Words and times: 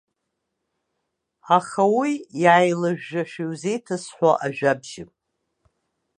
Аха 1.57 1.83
уи 1.97 2.11
иааилажәжәашәа 2.41 3.41
иузеиҭасҳәо 3.45 4.31
ажәабжьым. 4.45 5.09